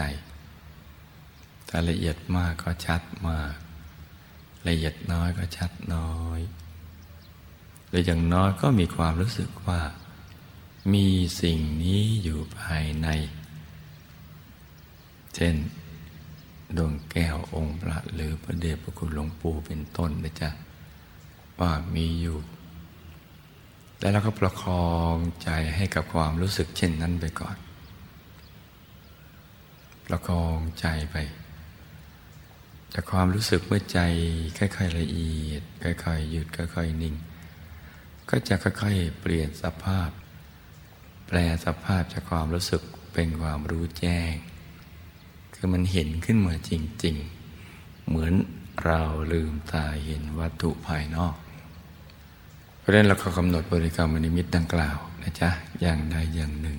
[1.67, 3.53] ถ้าละเอียดมากก็ชัดมาก
[4.67, 6.39] ละเอียดน้อยก็ชัดน้อย
[7.87, 9.81] หรืออย่างน้อยก็มีความรู้สึกว่า
[10.93, 11.07] มี
[11.41, 13.07] สิ่งนี้อยู่ภายใน
[15.35, 15.55] เช่น
[16.77, 20.49] ดวงแก้วองค์พระหรือพระเดชพระคุณหลวงปู่เป็นต้นนะจ๊ะ
[21.59, 22.37] ว่ามีอยู่
[23.99, 27.57] แล้วเราก็ประคองใจให้กับความรู้สึกเช่นนั้นไปก่อน
[30.07, 31.15] ประคองใจไป
[32.93, 33.99] จากความรู้สึกเมื่อใจ
[34.57, 37.15] ค่อยๆละเอียด ค่อยๆหยุดค่อยๆนิ่ง
[38.29, 40.09] ก็จะค่อยๆเปลี่ยนสภาพ
[41.27, 42.81] แปลสภาพจากความรู้สึก
[43.13, 44.33] เป็นความรู้แจ้ง
[45.55, 46.71] คือมันเห็นขึ้นมาจ
[47.03, 47.15] ริง
[47.62, 48.33] ๆ เหมือน
[48.85, 51.35] เราลืมตาเห็นวัตถุภายนอก
[52.89, 55.49] ราะฉะนั้นเราก็กำหนดบริกรรมนิมิตดังกล่าวนะจ๊ะ
[55.82, 56.78] อย่างใดอย่างหนึ่ง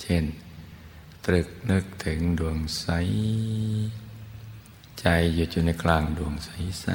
[0.00, 0.24] เช่น
[1.24, 2.86] ตรึกนึกถึงดวงใส
[5.00, 6.86] ใจหยุดอยู่ในกลางดวงใส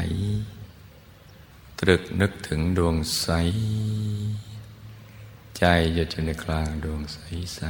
[1.01, 3.27] ๆตรึกนึกถึงดวงใส
[5.57, 7.61] ใจหยุดอยู่ในกลางดวงใส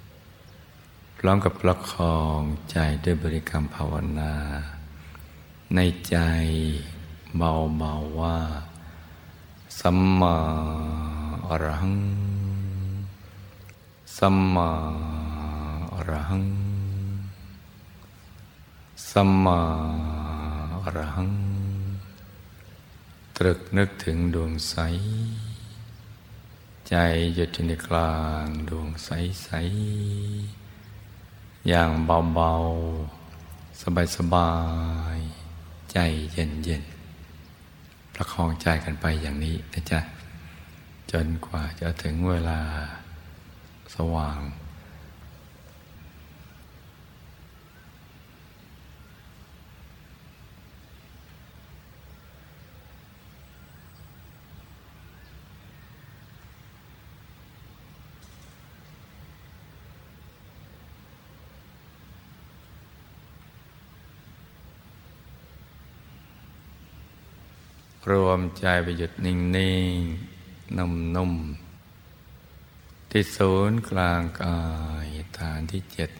[0.00, 2.40] ๆพร้อมกับประคอง
[2.70, 4.34] ใจด้วยบริกรรมภาวนา
[5.74, 6.16] ในใจ
[7.36, 8.38] เบาๆว่า
[9.78, 10.36] สัมมา
[11.48, 11.96] อรหัง
[14.16, 14.70] สัมมา
[15.94, 16.46] อรหัง
[19.10, 19.60] สัมมา
[20.82, 21.30] อรหัง
[23.36, 24.74] ตรึกนึกถึงดวงใส
[26.88, 26.94] ใจ
[27.34, 29.08] หยุดอยู่ในกลางดวงใส
[29.42, 29.48] ใส
[31.68, 31.90] อย่าง
[32.34, 32.52] เบา
[33.18, 34.52] ๆ สบา
[35.16, 35.18] ย
[35.54, 35.96] ๆ ใจ
[36.32, 36.91] เย็น ๆ
[38.14, 40.00] ประคองใจกันไปอย่างนี้นะจ๊ะ
[41.12, 42.60] จนกว่าจะถึงเวลา
[43.94, 44.38] สว่าง
[68.12, 69.98] รวมใจไปหยุดนิ่งนิ่ง
[70.78, 71.32] นุ่มนุ่ม
[73.10, 74.60] ที่ศูนย์กลางกา
[75.04, 75.06] ย
[75.38, 76.10] ฐานที่เจ็ด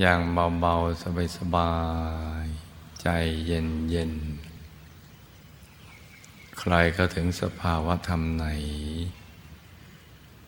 [0.00, 0.20] อย่าง
[0.60, 1.02] เบาๆ
[1.38, 1.74] สบา
[2.44, 3.08] ยๆ ใจ
[3.46, 4.12] เย็นเย็น
[6.58, 8.46] ใครเข้าถึงสภาวะธรรมไหน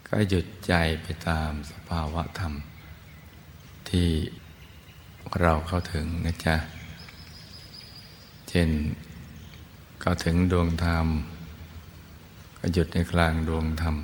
[0.08, 2.52] ก็หยุดใจไปตามสภาวะธรรม
[3.90, 4.10] ที่
[5.40, 6.56] เราเข้าถึงนะจ๊ะ
[8.48, 8.70] เช่น
[10.02, 11.06] ก็ถึงดวงธรรม
[12.58, 13.96] ก็หยุดในกลางดวงธรรม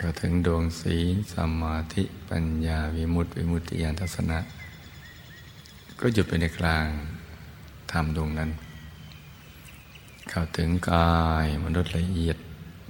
[0.00, 4.38] ก็ถึงดวงศีลสมาธิปัญญาวิมุตติวิมุตติญาณทัศนะ
[6.00, 6.86] ก็หยุดไปในกลาง
[7.92, 8.50] ธรรมดวงนั้น
[10.28, 12.36] เข้าถึงกายมนุษย์ละเอียด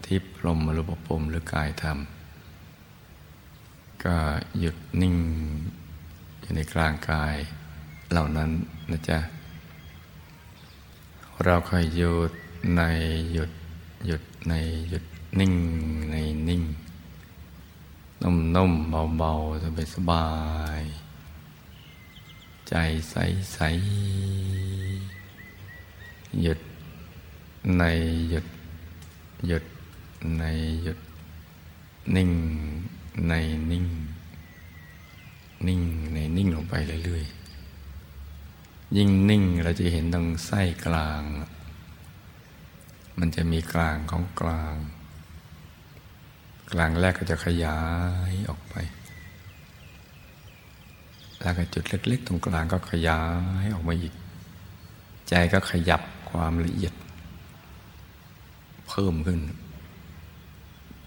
[0.05, 1.99] ที่พรมมรุปปมหรือกายธรรม
[4.05, 4.17] ก็
[4.61, 5.17] หยุดนิ่ง
[6.41, 7.35] อยู่ในกลางกาย
[8.11, 8.51] เหล่านั้น
[8.91, 9.19] นะจ๊ะ
[11.45, 12.33] เราคอยหยุด
[12.77, 12.83] ใน
[13.33, 13.51] หยุด
[14.07, 14.53] หยุดใน
[14.89, 15.05] หยุด
[15.39, 15.55] นิ่ง
[16.11, 16.15] ใน
[16.49, 16.63] นิ่ง
[18.23, 20.27] นุ่มนุ่มเบาเบาสบายสบา
[20.81, 20.83] ย
[22.69, 22.75] ใจ
[23.11, 23.15] ใส
[23.53, 23.59] ใส
[26.43, 26.61] หยุด
[27.79, 27.83] ใน
[28.31, 28.47] หยุด
[29.49, 29.65] หยุด
[30.39, 30.43] ใน
[30.83, 30.99] หยุด
[32.17, 32.31] นิ่ง
[33.29, 33.33] ใน
[33.71, 33.87] นิ่ง
[35.67, 35.81] นิ่ง
[36.13, 37.36] ในนิ่งลงไปเรื่อยๆ
[38.97, 41.23] ยิ่งนิ่งเราจะเห็นตรงไส้กลาง
[43.19, 44.77] มันจะมีกลางของกลาง
[46.73, 47.81] กลางแรกก็จะขยา
[48.31, 48.75] ยออกไป
[51.41, 53.21] แล้วก็จุดเล็ก ๆ ตรงกลางก็ขยา
[53.63, 54.15] ยออกมาอีก
[55.29, 56.95] ใจก็ขยับความละเอียด
[58.89, 59.41] เพิ่มขึ้น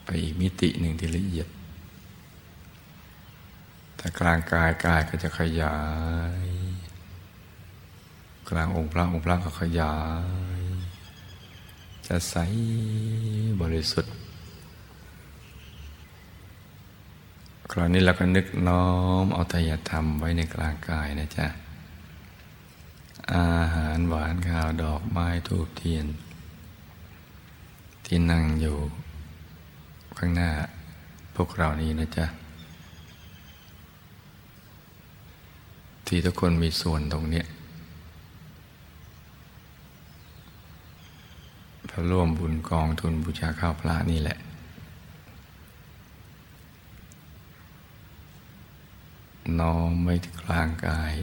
[0.06, 1.48] ไปอีกมิติหนึ่งที่ละเอียด
[3.96, 5.78] แต่กลางกายกายก็จะขยา
[6.44, 6.59] ย
[8.50, 9.96] กลางองค์พระองค์พระก็ขยา
[10.60, 10.62] ย
[12.08, 12.36] จะใส
[13.62, 14.14] บริสุทธิ์
[17.72, 18.86] คราวนี้เราก็นึกน้อ
[19.24, 21.48] มเอาตยธรรมไว้ในกลางกายนะจ๊ะ
[23.34, 26.06] อาหารหวานข้าวดอกไม้ทูบเทียน
[28.06, 28.78] ที่นั่งอยู่
[30.18, 30.50] ข้างหน้า
[31.36, 32.26] พวกเรานี้นะจ๊ะ
[36.08, 37.44] ที่ทุกคนมีส่วนตรงนี้
[42.12, 44.38] ร่วมบุญกองทุนบูชาข้าวพระนี่แหละ
[49.60, 51.14] น้อมไว้ที่กลางกาย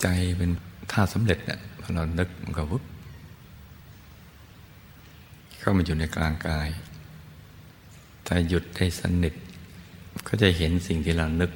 [0.00, 0.50] ใจเป็น
[0.92, 2.82] ท่าสำเร็จเนี่ยพอเรานึกมันก็วุบ
[5.58, 6.68] เข้ามาอยู่ในกลางกาย
[8.26, 9.34] ถ้าหยุดได้สนิท
[10.26, 11.50] ก็จะเห็นสิ่งที่เรานึก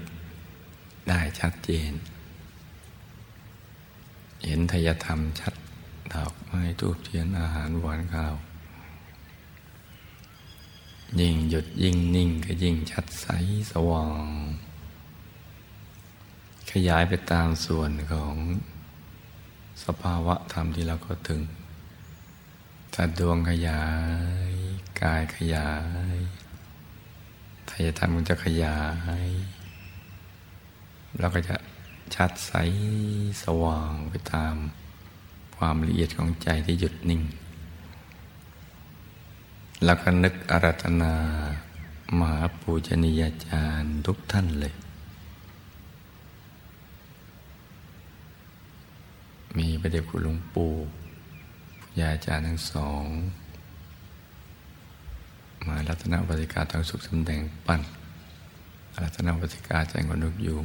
[1.08, 1.92] ได้ชัดเจน
[4.46, 5.54] เห็นทยธรรมชัด
[6.12, 8.34] ดอกไม้ทูบเทียนอาหารหวานข้าว
[11.20, 13.26] ยิ่งหยุดยิ่งนิ่งก็ยิ่งชัดใส
[13.70, 14.10] สว่าง
[16.70, 18.34] ขยายไปตามส่วนของ
[19.84, 21.40] สภาวะธรรมที่เราก็ถึง
[22.94, 23.84] ถ้าดวงขยา
[24.50, 24.52] ย
[25.00, 25.70] กายขยา
[26.14, 26.16] ย
[27.68, 28.80] ทายธรรมมันจะขยา
[29.24, 29.26] ย
[31.18, 31.56] เราก็จะ
[32.14, 32.52] ชัดใส
[33.42, 34.54] สว่างไปตาม
[35.56, 37.22] ความละเอียดของใจที่หยุดนิ่ง
[39.84, 41.12] แล้วก็นึกอารัธนา
[42.18, 44.74] มหาปูชนียาจารย์ทุกท่านเลย
[49.58, 50.72] มีประเดชคุณหลวงปู่
[51.98, 53.04] ยาอาจารย์ทั้งสอง
[55.66, 57.80] มารัตนวัติกาทางสุขสำแดงปั้น
[59.02, 60.56] รัตนวัติกาใจงอนุกยู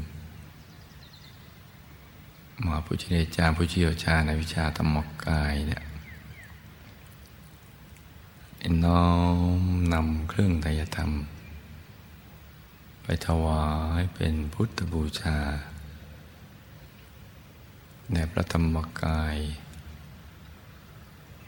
[2.60, 5.84] มมาผู้เชี่ยวชาญผู้เชี่ยวชาญในวิชาธรรมกายเนี่ย
[8.86, 9.06] น้อ
[9.60, 9.62] ม
[9.94, 11.12] นำเครื่องไตรธรรม
[13.04, 13.66] ไปถวา
[14.00, 15.40] ยเป็นพุทธบูชา
[18.14, 19.38] ในพระธรรมกาย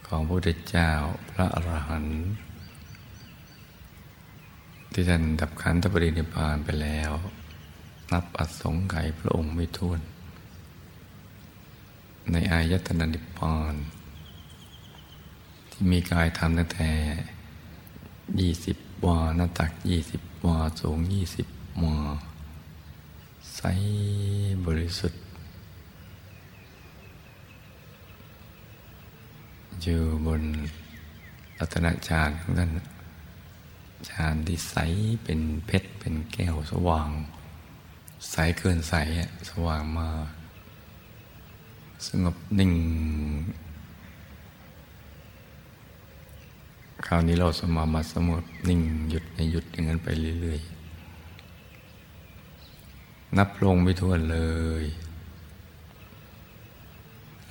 [0.07, 0.91] ของพระพุทธเจ้า
[1.31, 2.19] พระอรหันต์
[4.91, 7.11] ที่ท่านดับขันธปรินิพพานไปแล้ว
[8.11, 9.99] นับอสงไขยพระองค์ไม่ท้วน
[12.29, 13.75] ในอายตนะนิพพาน
[15.71, 16.89] ที่มีกายธรรมตั้งแต่
[18.39, 21.47] ยี่สิบวาหน้าตักยี่สิบวาสูงยี่สิบ
[21.83, 21.97] วา
[23.55, 23.61] ใส
[24.65, 25.21] บริสุทธิ์
[29.81, 30.43] อยู่บน
[31.59, 32.71] รัตนฌานของท่าน
[34.09, 34.75] ฌานที่ใส
[35.23, 37.09] เป็นเพชรเป็นแก้วสว่าง
[38.31, 38.93] ใสเกินใส
[39.49, 40.40] สว่างมาก
[42.07, 42.73] สงบนิ่ง
[47.05, 50.07] คราวนี้เราสมามาสงบนิ่งหยุดในหยุดอย่างนั้นไป
[50.41, 54.39] เรื่อยๆ นับลงไม่ทวนเล
[54.81, 54.85] ย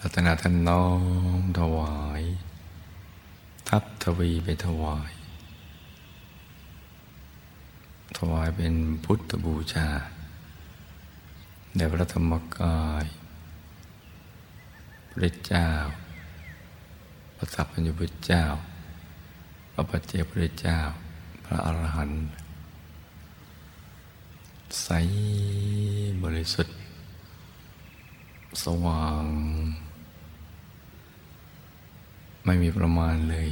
[0.00, 0.84] รัตนาท่านน้อ
[1.40, 2.22] มถวาย
[3.68, 5.12] ทับทวีไปถวาย
[8.16, 8.74] ถวายเป็น
[9.04, 9.88] พุทธบูชา
[11.76, 13.06] แด่พระธรรมกาย
[15.12, 15.68] พระเจ้า
[17.36, 18.44] พระสัพพัญญุพุทธเจ้า
[19.72, 20.78] พระปัจเจกพระเจ้า
[21.44, 22.22] พระอรหันต์
[24.82, 24.88] ใส
[26.22, 26.76] บริสุทธิ์
[28.62, 29.24] สว่าง
[32.44, 33.50] ไม่มีประมาณเลย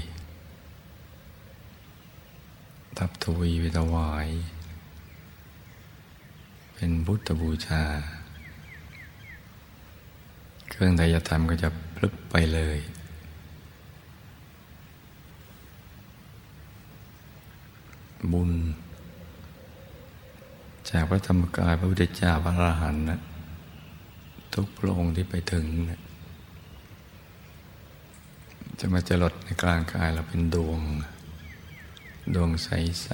[2.96, 4.28] ทับทวีไปถวาย
[6.74, 7.84] เป็นพุทธบูชา
[10.70, 12.78] เครื่องไตรธรรมก็จะพลึบไปเลย
[18.32, 18.52] บุญ
[20.90, 23.20] จากพระธรรมกายพระพุทธเจ้าพระอรหันต์นะ
[24.54, 26.00] ทุกพระองค์ที่ไปถึงนี่ย
[28.78, 30.80] จะมาจรดในกลางกายเราเป็นดวง
[32.34, 32.68] ดวงใส
[33.02, 33.08] ใส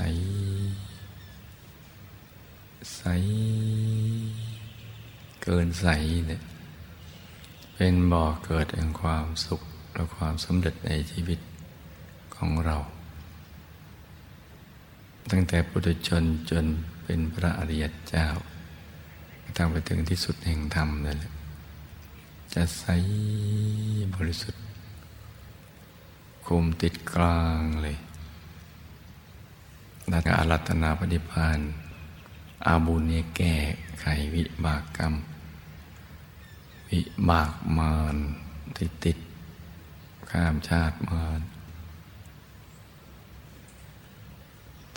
[2.95, 3.03] ใส
[5.43, 5.87] เกินใส
[6.27, 6.43] เนี่ย
[7.77, 9.61] เป็นบ่อเกิดแห่งความสุข
[9.93, 11.39] และความสำเร็จในชีวิต
[12.37, 12.77] ของเรา
[15.31, 16.65] ตั้งแต่ปุถุชนจน
[17.05, 18.27] เป็นพระอริยเจ้า
[19.57, 21.33] ตั้งไปถึงที่สุดแห่งธรรมนั่นแหละ
[22.55, 22.85] จะใส
[24.15, 24.63] บริสุทธิ์
[26.47, 27.97] คุมติดกลางเลย
[30.13, 31.59] ดังอารัตนาปฏิพาน
[32.67, 33.55] อาบุญเนี่ยแก้
[34.01, 34.05] ไข
[34.35, 35.15] วิบากกรรม
[36.95, 38.17] วิบากมาร
[38.79, 39.19] ติดติด
[40.31, 41.41] ข้ามชาติมาร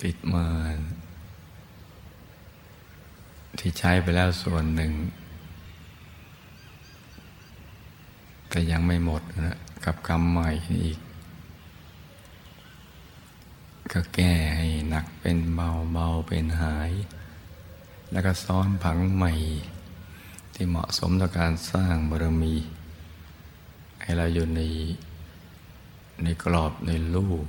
[0.02, 0.78] ติดมาร
[3.60, 4.92] ที่ใช้ไปแล้วส่วนหนึ่ง
[8.50, 10.50] แต่ยังไม่หมดนะกับกรรมใหม่
[10.86, 11.00] อีก
[13.92, 16.92] ก็แก้ให้หนักเป็นเบาเบาเป็นหาย
[18.12, 19.34] แล้วก็ซ้อนผังใหม่
[20.60, 22.54] ที่เหมาะสมต่อการสร้างบารมี
[24.02, 24.62] ให้เราอยู่ใน
[26.24, 27.48] ในกรอบในรูป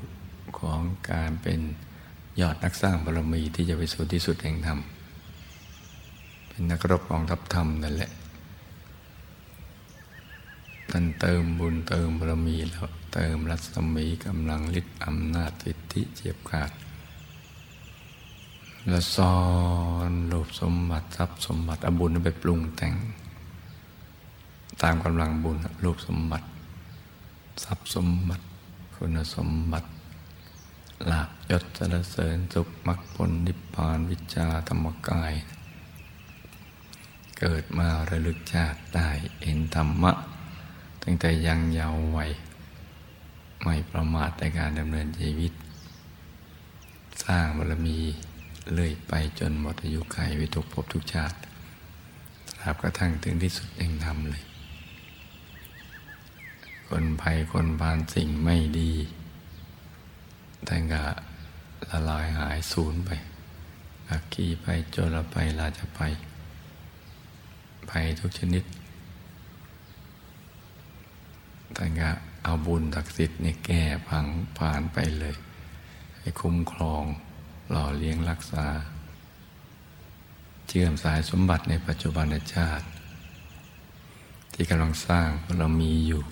[0.59, 0.81] ของ
[1.11, 1.61] การเป็น
[2.41, 4.79] ยอดนักสร้างบารมีที่จะไปสู่ที่สุดแห่งธรรม
[6.49, 8.11] เป็นนักรบกองทัพธรรมนั่นแหละ
[10.91, 16.71] ท่านเติมบุญเติมบารมีแล้ว เติมรัศมีกำลังฤทธิ์อำนาจสิทธิเจียบขาด
[18.89, 19.35] แล้วซ้อ
[20.09, 22.95] นรูปสมบัติทรัพย์สมบัติอบุญไปปรุงแต่ง
[24.83, 26.47] ตามกำลังบุญรูปสมบัติ
[27.65, 28.45] ทรัพย์สมบัติ
[28.95, 29.89] คุณสมบัติ
[31.11, 35.33] ลาบยศสรรเสริญสุขมรรคผลนิพพานวิชาธรรมกาย
[37.39, 39.09] เกิดมาระลึกชาติได้
[39.43, 40.13] เห็นธรรมะ
[41.03, 42.31] ตั้งแต่ยังเยาว์วัย
[43.63, 45.53] ไม่ประมาทในการดำเนินชีวิต
[47.25, 47.99] สร้างบารมี
[48.75, 51.37] เลื่อยไปจนหมดอายุขัยวิทุกภพทุกชาติ
[52.61, 54.45] ตราบกระทั่งถึงที่สุดเองทำเลย
[56.89, 58.93] คนภัยคนบานสิ่งไม่ดี
[60.65, 61.03] แต่ก็
[61.91, 63.11] ละลายหายสูญไป
[64.11, 66.01] อักขีไปโจรไปลาจะไป
[67.91, 68.65] ภัยทุกชนิด
[71.75, 72.11] แต่ก็
[72.43, 74.27] เอาบุญศักดิ์สิทธิ์เนี่ยแก้พัง
[74.59, 75.37] ผ่านไปเลย
[76.19, 77.05] ให้คุ้มครอง
[77.71, 78.67] หล่อเลี้ยงรักษา
[80.69, 82.87] เชื่อมสายสมบัติในปัจจุบันชาติ
[84.53, 86.23] ที่กำลังสร้างเรามีอยู่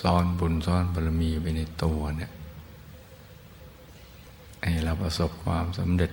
[0.00, 2.30] ซ้อนบุญซ้อนบารมีไปในตัวเนี่ย
[4.62, 6.12] ให้เราประสบความสำเร็จ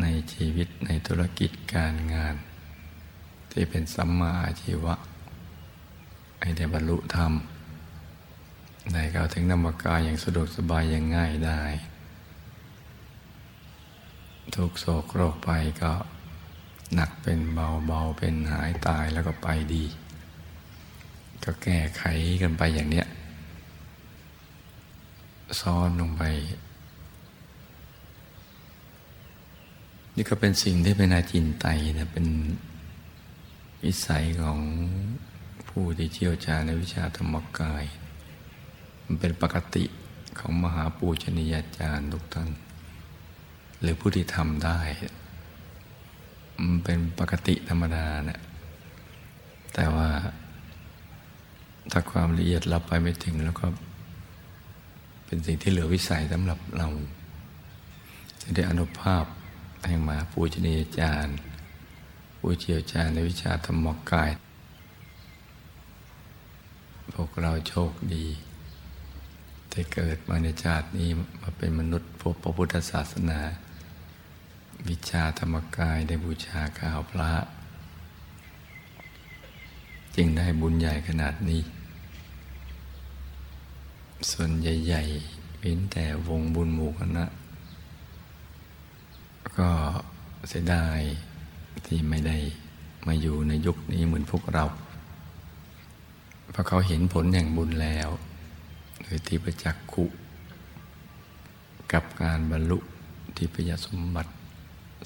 [0.00, 2.34] ในชีวิตในธุรกิจการงาน
[3.50, 4.94] ที่เป็นสัมมาอาชีวะ
[6.40, 7.32] ให้ได้บรรลุธรรม
[8.92, 11.62] ได้เข้าถึงนามกายอย่างสะดวกสบายอย่างง่ายได้
[14.54, 15.50] ทุกโศกโรคไป
[15.82, 15.92] ก็
[16.94, 19.84] หนักเป็นเบาเบาเป็นหายตายแล้วก็ไปดี
[21.44, 22.02] ก็แก้ไข
[22.42, 23.06] กันไปอย่างเนี้ย
[25.60, 26.22] ซ้อนลงไป
[30.16, 31.66] นี่ก็เป็นสิ่งที่เป็นอาจินไต
[31.98, 32.26] นะเป็น
[33.84, 34.58] วิสัยของ
[35.68, 37.84] ผู้ที่เชี่ยวชาญในวิชาธรรมกาย
[39.04, 39.84] มันเป็นปกติ
[40.38, 42.50] ของมหาปูชนียาจารย์ทุกท่าน
[43.80, 44.78] หรือผู้ที่ทำได้
[46.62, 48.40] มันเป็นปกติธรรมดาเนะี่ย
[49.74, 50.08] แต่ว่า
[51.92, 53.66] ถ้าความละเอียดเราไปไม่ถึงแล้วก็
[55.26, 56.88] เป็นสิ่งที่เหลือวิสัยสำหรับเรา
[58.40, 59.24] จะได้อนุภาพ
[59.86, 61.36] แห่งมหาปูชนียาจารย์
[62.38, 64.30] ผู้เชี่ยวชาญในวิชาธรรมกาย
[67.12, 68.26] พวกเราโชคดี
[69.74, 71.08] ได้เกิดมาในชาตินี้
[71.42, 73.40] มาเป็นมนุษย์พบพระพุทธศาสนา
[74.88, 77.32] วิชาธรรมกายได้บูชาข้าวพระ
[80.16, 81.62] จึงได้บุญใหญ่ขนาดนี้
[84.30, 87.24] ส่วนใหญ่ๆเว้นแต่วงบุญหมู่คณะ
[89.58, 89.68] ก็
[90.48, 91.00] เสียดาย
[91.86, 92.36] ที่ไม่ได้
[93.06, 94.64] มาอยู่ในยุคนี้เหมือนพวกเรา
[96.50, 98.08] เพราะเขาเห็นผลแห่งบุญแล้ว
[99.04, 100.04] โดยที่ประจักษ์คุ
[101.92, 102.78] กับการบรรลุ
[103.36, 104.32] ที่พยสมบัติ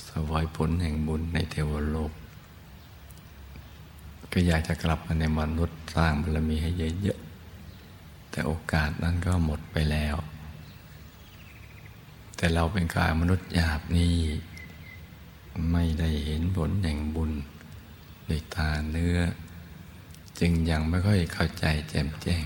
[0.09, 2.13] สวยผลแห่งบุญในเทวโลก
[4.33, 6.71] ก็อยากจะกลับมาในมนุษย์สร้างบารมีให้
[7.03, 10.17] เยอะๆ แต่โอกาสนั้นก็หมดไปแล้ว
[12.37, 14.15] แต่เราเป็นกายมนุษย์หยาบนี้
[15.73, 17.31] ไม่ได้เห็นผลแห่งบุญ
[18.29, 19.19] ในตาเนื้อ
[20.39, 22.45] จึงยังไม่ค่อยเข้าใจแจ่มแจ้ง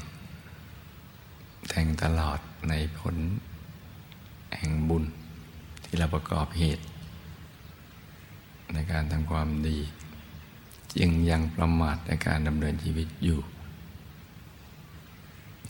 [1.74, 3.16] แทงตลอดในผล
[4.56, 5.04] แห่งบุญ
[5.84, 6.84] ที่เราประกอบเหตุ
[8.72, 9.78] ในการทำความดี
[10.98, 13.40] จึงยังประมาทในการดำเนินชีวิตอยู่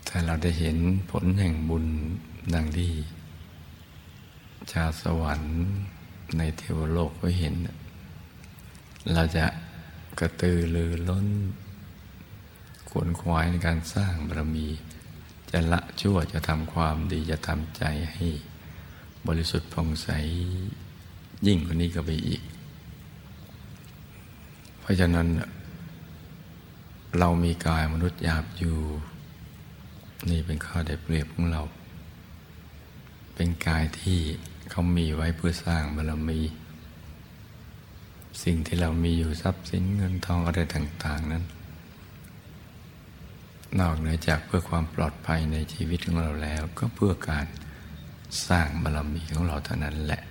[0.08, 0.76] ถ้าเราได้เห็น
[1.10, 1.86] ผลแห่งบุญ
[2.54, 2.92] ดังที่
[4.70, 5.56] ชาสวรรค์
[6.38, 7.54] ในเทวโลกก็เห็น
[9.12, 9.46] เราจะ
[10.18, 11.26] กระตือรือร้น
[12.88, 14.68] ขวนขวายในการสร้างบารมี
[15.52, 18.26] จะละชั่วจะทำความดีจะทำใจให้
[19.26, 20.08] บริสุทธิ์ผ่องใส
[21.46, 22.42] ยิ่งกว่านี้ก็ไปอีก
[24.80, 25.28] เพราะฉะนั้น
[27.18, 28.78] เรามีกายมนุษย์หยาบอยู่
[30.30, 31.62] นี่เป็นข้อได้เปรียบของเรา
[33.34, 34.18] เป็นกายที่
[34.70, 36.40] เขามีไว้เพื่อสร้างบารมี
[38.42, 41.44] สิ่งที่เรามีอยู่ทรัพย์สินเงินทองอะไรต่าง ๆ นั้น
[43.80, 47.46] นอกเหนือจากเพื่อความปลอดภัยในชีวิตของเราแล้ว ก็เพื่อการ
[48.48, 50.22] สร้างบารมีของเราเท่านั้นแหละ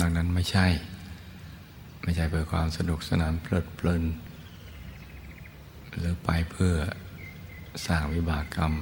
[0.00, 0.66] ดังนั้นไม่ใช่
[2.02, 4.04] ไม่ใช่เพื่อความสนุกสนานเพลิดเพลิน
[5.90, 6.74] หรือไปเพื่อ
[7.86, 8.72] สร้างวิบากกรรม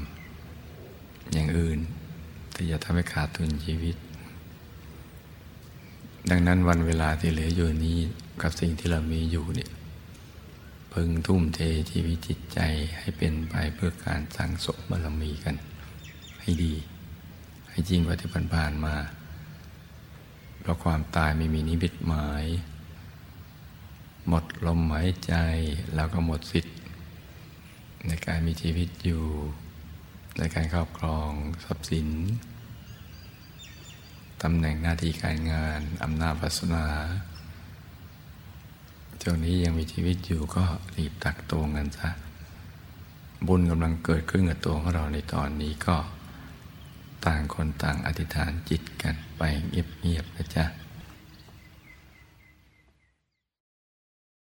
[1.33, 1.79] อย่างอื่น
[2.55, 3.97] ที่จะทำให้ขาดทุนชีวิต
[6.31, 7.99] ดังนั้นวันเวลาที่เหลืออยู่นี้
[8.43, 9.71] กับสิ่งที่เรามีอยู่เนี่ย
[11.01, 12.61] พึงทุ่มเทชีวิตจิตใจ
[12.99, 15.57] ให้เป็นไปเพื่อการสั่งสมบารมีกัน
[16.41, 16.75] ให้ดี
[17.69, 18.97] ให้จริงกว่าที่ผ่านมา
[20.61, 22.45] เพราะความตายไม่มีนิมิตหมาย
[24.29, 25.35] หมดลมหายใจ
[25.95, 26.77] แล้วก็หมดสิทธิ์
[28.07, 29.25] ในการมีชีวิตอยู่
[30.39, 31.31] ในการครอบครอง
[31.65, 32.09] ทรัพย์สิน
[34.43, 36.87] ตำแหน่งหน้าที่การงานอำนาจวาสนา
[39.23, 40.65] ช่วงนี้ยังมีชีวิตอยู่ก็
[40.97, 42.11] รีบตักตวงกันซะ
[43.47, 45.97] บุญกำลังเกิดขึ้นกับตัวของเราในตอนนี้ก็
[47.27, 50.65] ต่างคนต่างอธิษฐานจิตกันไปเงียบๆนะจ๊ะ